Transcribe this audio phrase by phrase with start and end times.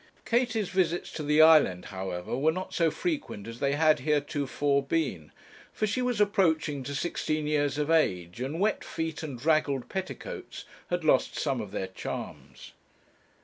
[0.25, 5.31] Katie's visits to the island, however, were not so frequent as they had heretofore been,
[5.71, 10.65] for she was approaching to sixteen years of age, and wet feet and draggled petticoats
[10.89, 12.71] had lost some of their charms.